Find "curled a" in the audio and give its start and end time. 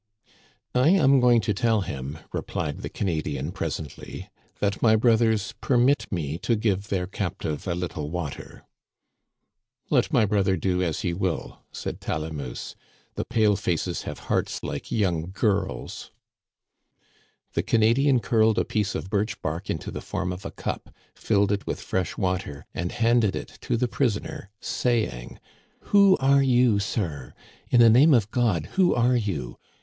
18.21-18.65